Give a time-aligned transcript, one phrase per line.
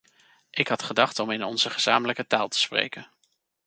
[0.49, 3.11] Ik had gedacht om in onze gezamenlijke taal te spreken.